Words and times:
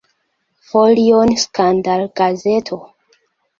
Folion 0.69 1.35
skandalgazeto. 1.43 2.83